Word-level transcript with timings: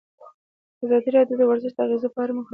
ازادي 0.83 1.09
راډیو 1.17 1.39
د 1.39 1.43
ورزش 1.49 1.71
د 1.75 1.79
اغیزو 1.85 2.07
په 2.13 2.19
اړه 2.23 2.31
مقالو 2.33 2.41
لیکلي. 2.43 2.49